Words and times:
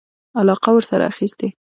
علاقه 0.41 0.69
ورسره 0.73 1.03
اخیسته. 1.11 1.47